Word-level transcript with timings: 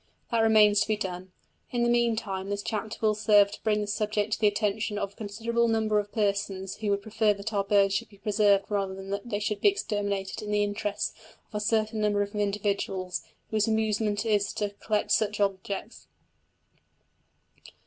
That 0.31 0.39
remains 0.39 0.79
to 0.79 0.87
be 0.87 0.97
done; 0.97 1.31
in 1.69 1.83
the 1.83 1.87
meantime 1.87 2.49
this 2.49 2.63
chapter 2.63 2.97
will 3.01 3.13
serve 3.13 3.51
to 3.51 3.61
bring 3.61 3.81
the 3.81 3.85
subject 3.85 4.33
to 4.33 4.39
the 4.39 4.47
attention 4.47 4.97
of 4.97 5.13
a 5.13 5.15
considerable 5.15 5.67
number 5.67 5.99
of 5.99 6.11
persons 6.11 6.77
who 6.77 6.89
would 6.89 7.03
prefer 7.03 7.35
that 7.35 7.53
our 7.53 7.63
birds 7.63 7.93
should 7.93 8.09
be 8.09 8.17
preserved 8.17 8.65
rather 8.71 8.95
than 8.95 9.11
that 9.11 9.29
they 9.29 9.37
should 9.37 9.61
be 9.61 9.69
exterminated 9.69 10.41
in 10.41 10.49
the 10.49 10.63
interests 10.63 11.13
of 11.49 11.53
a 11.53 11.59
certain 11.59 12.01
number 12.01 12.23
of 12.23 12.33
individuals 12.33 13.21
whose 13.51 13.67
amusement 13.67 14.25
it 14.25 14.31
is 14.33 14.51
to 14.53 14.71
collect 14.81 15.11
such 15.11 15.39
objects. 15.39 16.07